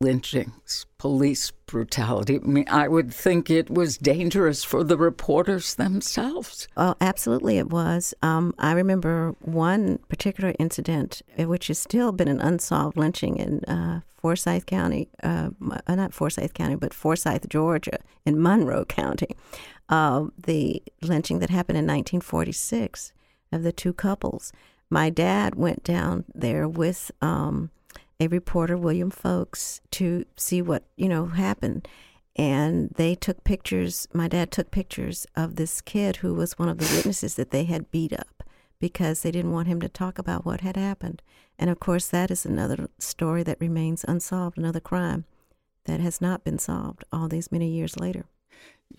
[0.00, 2.36] lynchings, police brutality.
[2.36, 6.68] I mean, I would think it was dangerous for the reporters themselves.
[6.76, 8.14] Oh, absolutely, it was.
[8.22, 13.64] Um, I remember one particular incident, uh, which has still been an unsolved lynching in
[13.64, 15.50] uh, Forsyth County, uh,
[15.86, 19.34] uh, not Forsyth County, but Forsyth, Georgia, in Monroe County.
[19.88, 23.12] Uh, the lynching that happened in 1946
[23.50, 24.52] of the two couples.
[24.90, 27.10] My dad went down there with.
[27.20, 27.70] Um,
[28.20, 31.86] a reporter, William Fowlkes, to see what, you know, happened.
[32.36, 36.78] And they took pictures, my dad took pictures of this kid who was one of
[36.78, 38.44] the witnesses that they had beat up
[38.80, 41.20] because they didn't want him to talk about what had happened.
[41.58, 45.24] And of course, that is another story that remains unsolved, another crime
[45.84, 48.26] that has not been solved all these many years later.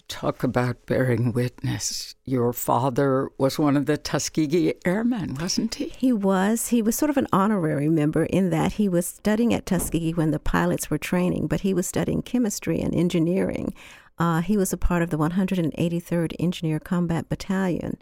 [0.08, 2.16] Talk about bearing witness.
[2.26, 5.90] Your father was one of the Tuskegee Airmen, wasn't he?
[5.90, 6.70] He was.
[6.70, 10.32] He was sort of an honorary member in that he was studying at Tuskegee when
[10.32, 13.74] the pilots were training, but he was studying chemistry and engineering.
[14.18, 17.98] Uh, he was a part of the 183rd Engineer Combat Battalion,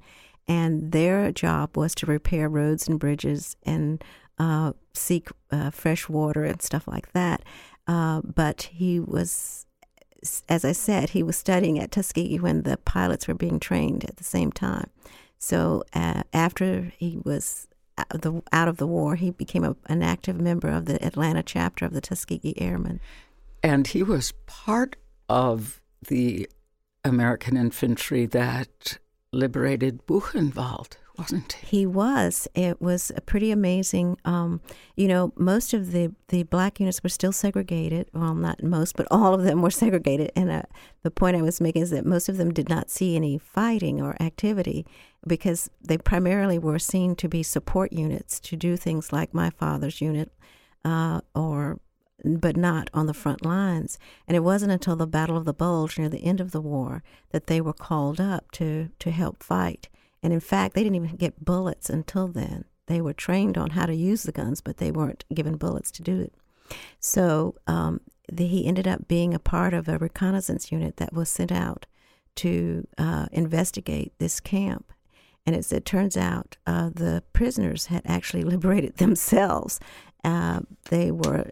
[0.47, 4.03] and their job was to repair roads and bridges and
[4.39, 7.43] uh, seek uh, fresh water and stuff like that.
[7.87, 9.66] Uh, but he was
[10.49, 14.17] as I said, he was studying at Tuskegee when the pilots were being trained at
[14.17, 14.89] the same time.
[15.39, 19.75] So uh, after he was out of, the, out of the war, he became a,
[19.87, 22.99] an active member of the Atlanta chapter of the Tuskegee Airmen.
[23.63, 24.95] And he was part
[25.29, 26.49] of the
[27.03, 28.97] American infantry that
[29.31, 31.77] liberated Buchenwald wasn't he?
[31.77, 32.47] He was.
[32.53, 34.17] It was a pretty amazing.
[34.25, 34.61] Um,
[34.95, 38.09] you know, most of the, the black units were still segregated.
[38.13, 40.31] Well, not most, but all of them were segregated.
[40.35, 40.63] And uh,
[41.03, 44.01] the point I was making is that most of them did not see any fighting
[44.01, 44.85] or activity
[45.25, 50.01] because they primarily were seen to be support units to do things like my father's
[50.01, 50.31] unit
[50.85, 51.79] uh, or
[52.23, 53.99] but not on the front lines.
[54.27, 57.03] And it wasn't until the Battle of the Bulge near the end of the war
[57.31, 59.89] that they were called up to, to help fight.
[60.23, 62.65] And in fact, they didn't even get bullets until then.
[62.87, 66.01] They were trained on how to use the guns, but they weren't given bullets to
[66.01, 66.33] do it.
[66.99, 68.01] So um,
[68.31, 71.85] the, he ended up being a part of a reconnaissance unit that was sent out
[72.37, 74.91] to uh, investigate this camp.
[75.45, 79.79] And as it turns out, uh, the prisoners had actually liberated themselves.
[80.23, 81.51] Uh, they were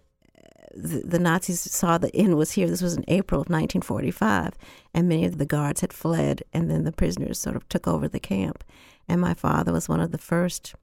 [0.76, 2.68] the, Nazis saw the end was here.
[2.68, 4.54] This was in April of 1945,
[4.94, 8.08] and many of the guards had fled, and then the prisoners sort of took over
[8.08, 8.64] the camp.
[9.08, 10.76] And my father was one of the first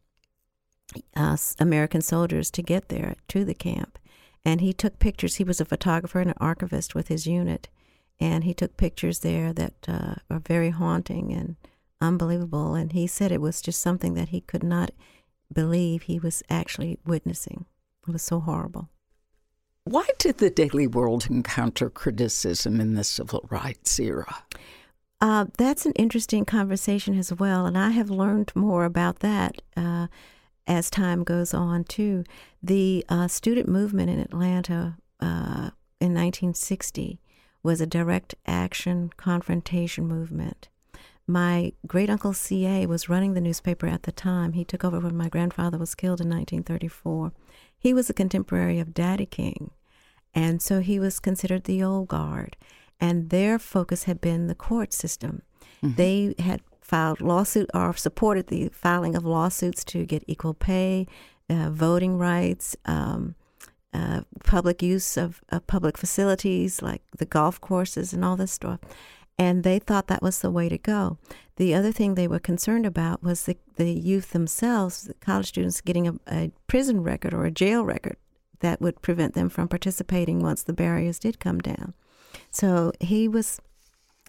[1.15, 3.99] uh, American soldiers to get there to the camp,
[4.45, 5.37] and he took pictures.
[5.37, 7.69] He was a photographer and an archivist with his unit,
[8.19, 11.57] and he took pictures there that uh, are very haunting and
[12.01, 12.75] unbelievable.
[12.75, 14.93] And he said it was just something that he could not
[15.53, 17.67] believe he was actually witnessing.
[18.07, 18.89] It was so horrible.
[19.85, 24.45] Why did the Daily World encounter criticism in the civil rights era?
[25.21, 30.07] Uh, that's an interesting conversation as well, and I have learned more about that uh,
[30.69, 32.23] as time goes on too.
[32.63, 35.71] The uh, student movement in Atlanta uh,
[36.01, 37.21] in 1960
[37.65, 40.69] was a direct action confrontation movement.
[41.33, 42.85] My great uncle C.A.
[42.85, 44.53] was running the newspaper at the time.
[44.53, 47.33] He took over when my grandfather was killed in 1934.
[47.79, 49.71] He was a contemporary of Daddy King,
[50.35, 52.59] and so he was considered the old guard.
[53.01, 55.41] And their focus had been the court system.
[55.83, 55.95] Mm-hmm.
[55.95, 61.07] They had filed lawsuit or supported the filing of lawsuits to get equal pay,
[61.49, 63.37] uh, voting rights, um,
[63.95, 68.81] uh, public use of, of public facilities like the golf courses and all this stuff.
[69.39, 71.19] And they thought that was the way to go.
[71.57, 75.81] The other thing they were concerned about was the, the youth themselves, the college students
[75.81, 78.17] getting a, a prison record or a jail record
[78.61, 81.95] that would prevent them from participating once the barriers did come down.
[82.51, 83.61] So he was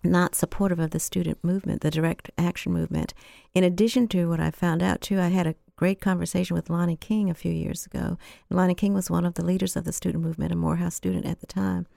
[0.04, 3.14] not supportive of the student movement, the direct action movement.
[3.54, 6.97] In addition to what I found out, too, I had a great conversation with Lonnie
[6.97, 8.18] King a few years ago.
[8.49, 11.39] Lonnie King was one of the leaders of the student movement, a Morehouse student at
[11.39, 11.88] the time.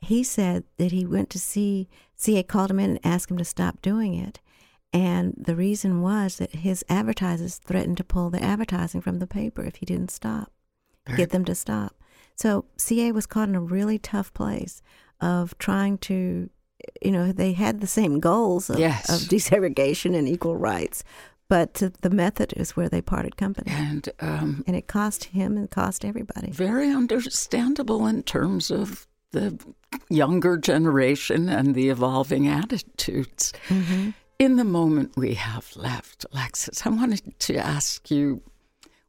[0.00, 3.44] He said that he went to see, CA called him in and asked him to
[3.44, 4.40] stop doing it.
[4.92, 9.62] And the reason was that his advertisers threatened to pull the advertising from the paper
[9.62, 10.52] if he didn't stop,
[11.08, 11.16] right.
[11.16, 11.96] get them to stop.
[12.36, 14.82] So CA was caught in a really tough place
[15.20, 16.48] of trying to,
[17.02, 19.08] you know, they had the same goals of, yes.
[19.08, 21.02] of desegregation and equal rights,
[21.48, 23.70] but the method is where they parted company.
[23.70, 26.50] And um, and it cost him and cost everybody.
[26.50, 29.58] Very understandable in terms of the
[30.08, 33.52] younger generation and the evolving attitudes.
[33.68, 34.10] Mm-hmm.
[34.38, 38.42] In the moment we have left, Alexis, I wanted to ask you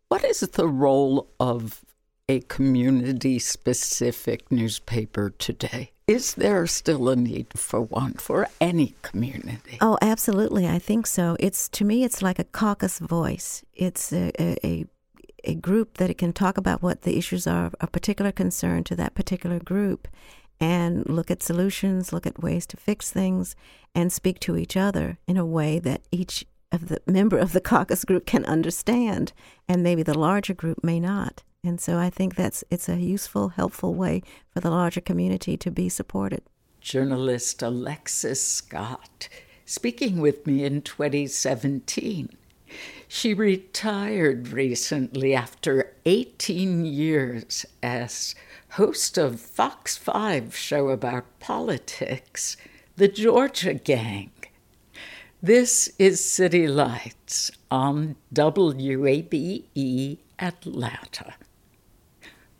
[0.09, 1.83] what is the role of
[2.27, 5.91] a community specific newspaper today?
[6.07, 9.77] Is there still a need for one for any community?
[9.81, 10.67] Oh, absolutely.
[10.67, 11.35] I think so.
[11.39, 13.63] It's to me, it's like a caucus voice.
[13.73, 14.85] It's a, a, a
[15.53, 19.13] group that it can talk about what the issues are of particular concern to that
[19.13, 20.07] particular group
[20.59, 23.55] and look at solutions, look at ways to fix things,
[23.93, 27.61] and speak to each other in a way that each of the member of the
[27.61, 29.33] caucus group can understand,
[29.67, 31.43] and maybe the larger group may not.
[31.63, 34.21] And so I think that's it's a useful, helpful way
[34.51, 36.41] for the larger community to be supported.
[36.79, 39.27] Journalist Alexis Scott
[39.65, 42.29] speaking with me in 2017.
[43.17, 48.35] She retired recently after 18 years as
[48.71, 52.57] host of Fox 5 show about politics,
[52.97, 54.31] The Georgia Gang.
[55.41, 61.35] This is City Lights on WABE Atlanta.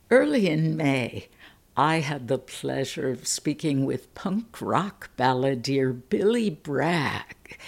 [0.09, 1.27] Early in May,
[1.75, 7.59] I had the pleasure of speaking with punk rock balladeer Billy Bragg.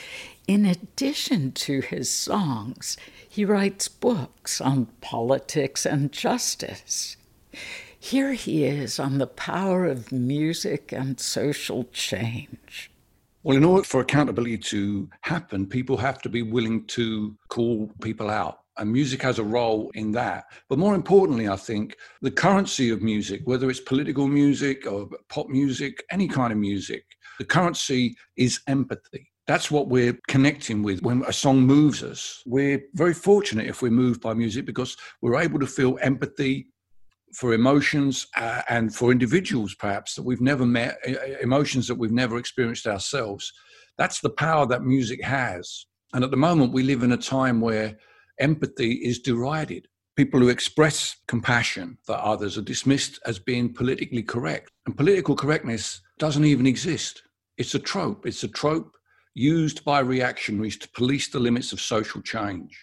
[0.47, 2.95] In addition to his songs,
[3.27, 7.17] he writes books on politics and justice.
[7.99, 12.89] Here he is on the power of music and social change.
[13.43, 18.29] Well, in order for accountability to happen, people have to be willing to call people
[18.29, 20.45] out and music has a role in that.
[20.69, 25.49] But more importantly, I think the currency of music, whether it's political music or pop
[25.49, 27.03] music, any kind of music,
[27.39, 29.31] the currency is empathy.
[29.47, 32.43] That's what we're connecting with when a song moves us.
[32.45, 36.67] We're very fortunate if we're moved by music because we're able to feel empathy
[37.33, 40.97] for emotions uh, and for individuals, perhaps that we've never met,
[41.41, 43.53] emotions that we've never experienced ourselves.
[43.97, 45.85] That's the power that music has.
[46.13, 47.97] And at the moment, we live in a time where
[48.39, 49.87] empathy is derided.
[50.17, 54.71] People who express compassion for others are dismissed as being politically correct.
[54.85, 57.21] And political correctness doesn't even exist.
[57.57, 58.25] It's a trope.
[58.25, 58.97] It's a trope
[59.37, 62.75] used by reactionaries to police the limits of social change.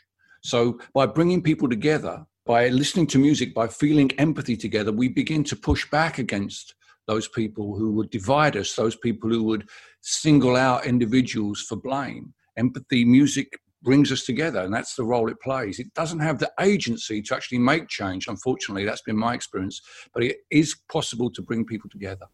[0.43, 5.43] So, by bringing people together, by listening to music, by feeling empathy together, we begin
[5.45, 6.75] to push back against
[7.07, 9.69] those people who would divide us, those people who would
[10.03, 12.33] single out individuals for blame.
[12.57, 13.49] Empathy, music
[13.83, 15.79] brings us together, and that's the role it plays.
[15.79, 19.81] It doesn't have the agency to actually make change, unfortunately, that's been my experience,
[20.13, 22.27] but it is possible to bring people together.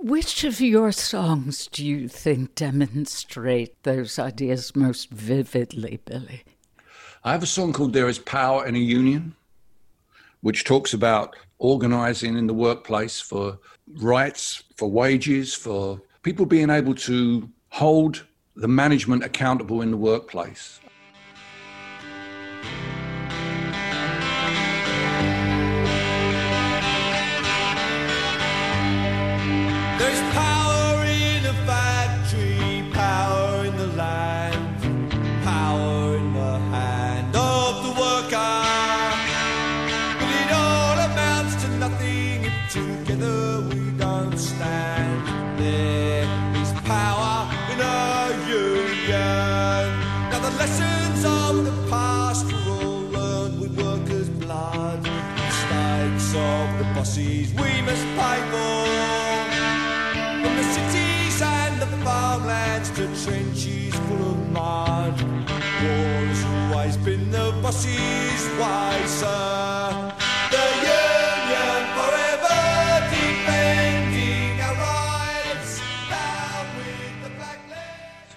[0.00, 6.44] Which of your songs do you think demonstrate those ideas most vividly, Billy?
[7.24, 9.34] I have a song called There Is Power in a Union,
[10.40, 13.58] which talks about organizing in the workplace for
[13.96, 18.24] rights, for wages, for people being able to hold
[18.54, 20.78] the management accountable in the workplace.
[57.18, 58.06] We must.
[60.42, 65.14] From the cities and the farmlands to trenches full of mud.
[65.82, 67.50] War's always been the.
[70.50, 70.66] The
[70.96, 72.58] union forever
[73.10, 75.80] defending our rights.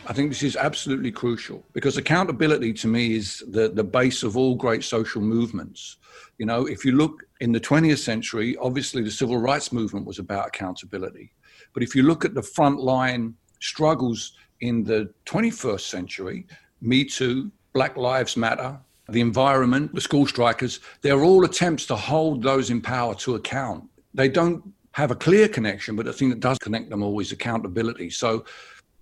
[0.08, 4.38] I think this is absolutely crucial because accountability to me is the, the base of
[4.38, 5.98] all great social movements.
[6.42, 10.18] You know, if you look in the 20th century, obviously the civil rights movement was
[10.18, 11.32] about accountability.
[11.72, 16.48] But if you look at the frontline struggles in the 21st century,
[16.82, 22.42] Me Too, Black Lives Matter, the environment, the school strikers, they're all attempts to hold
[22.42, 23.84] those in power to account.
[24.16, 24.64] They don't
[24.94, 28.10] have a clear connection, but the thing that does connect them all is accountability.
[28.10, 28.46] So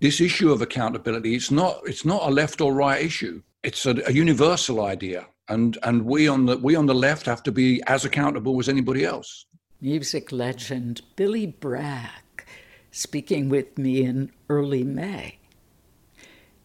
[0.01, 3.41] this issue of accountability, it's not it's not a left or right issue.
[3.63, 5.25] It's a, a universal idea.
[5.49, 8.69] And and we on the we on the left have to be as accountable as
[8.69, 9.45] anybody else.
[9.81, 12.45] Music legend Billy Bragg
[12.91, 15.39] speaking with me in early May.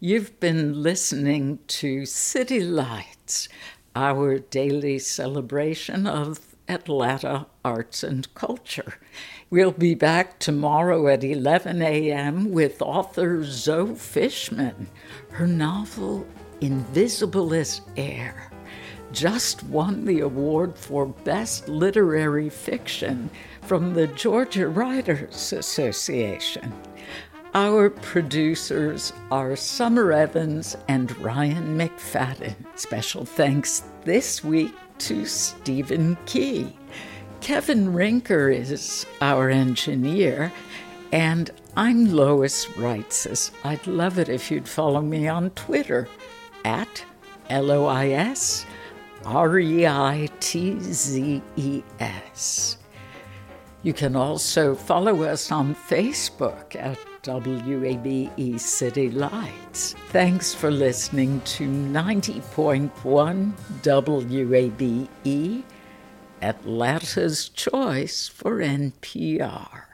[0.01, 3.49] You've been listening to City Lights,
[3.97, 8.99] our daily celebration of Atlanta arts and culture.
[9.51, 12.51] We'll be back tomorrow at 11 a.m.
[12.51, 14.89] with author Zoe Fishman.
[15.30, 16.26] Her novel,
[16.61, 18.51] Invisible as Air,
[19.15, 23.31] just won the award for Best Literary Fiction
[23.62, 26.75] from the Georgia Writers Association.
[27.55, 32.57] Our producers are Summer Evans and Ryan McFadden.
[32.75, 36.77] Special thanks this week to Stephen Key.
[37.41, 40.53] Kevin Rinker is our engineer,
[41.12, 43.53] and I'm Lois Reitzes.
[43.62, 46.09] I'd love it if you'd follow me on Twitter
[46.65, 47.05] at
[47.49, 48.67] L O I S
[49.27, 52.79] R E I T Z E S.
[53.83, 59.95] You can also follow us on Facebook at WABE City Lights.
[60.09, 63.53] Thanks for listening to 90.1
[63.83, 65.62] WABE,
[66.43, 69.94] Atlanta's choice for NPR.